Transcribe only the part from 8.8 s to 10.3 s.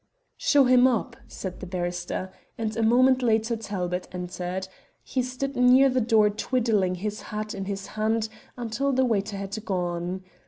the waiter had gone.